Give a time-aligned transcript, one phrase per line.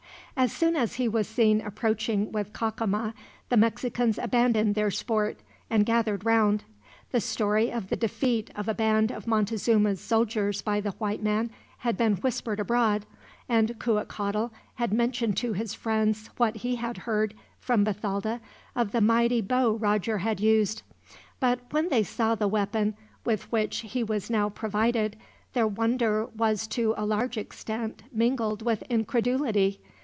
[0.37, 3.13] As soon as he was seen approaching with Cacama,
[3.49, 5.37] the Mexicans abandoned their sport,
[5.69, 6.63] and gathered round.
[7.11, 11.51] The story of the defeat of a band of Montezuma's soldiers by the white man
[11.79, 13.05] had been whispered abroad,
[13.47, 18.39] and Cuitcatl had mentioned to his friends what he had heard, from Bathalda,
[18.75, 20.81] of the mighty bow Roger had used;
[21.39, 22.95] but when they saw the weapon
[23.25, 25.17] with which he was now provided,
[25.53, 29.81] their wonder was to a large extent mingled with incredulity.